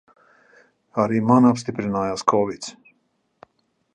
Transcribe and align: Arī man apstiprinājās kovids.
Arī 1.03 1.19
man 1.31 1.49
apstiprinājās 1.51 2.25
kovids. 2.33 2.75